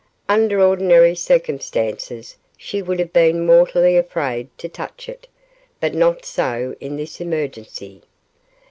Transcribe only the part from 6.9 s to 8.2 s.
this emergency.